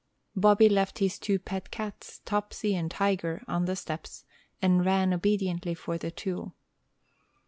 Bobby 0.35 0.67
left 0.67 0.97
his 0.97 1.19
two 1.19 1.37
pet 1.37 1.69
cats, 1.69 2.21
Topsy 2.25 2.73
and 2.75 2.89
Tiger, 2.89 3.43
on 3.47 3.65
the 3.65 3.75
steps, 3.75 4.25
and 4.59 4.83
ran 4.83 5.13
obediently 5.13 5.75
for 5.75 5.99
the 5.99 6.09
tool. 6.09 6.55